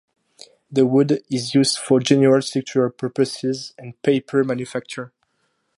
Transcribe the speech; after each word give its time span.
The 0.71 0.87
wood 0.87 1.21
is 1.29 1.53
used 1.53 1.77
for 1.77 1.99
general 1.99 2.41
structural 2.41 2.89
purposes 2.89 3.75
and 3.77 4.01
paper 4.01 4.43
manufacture. 4.43 5.13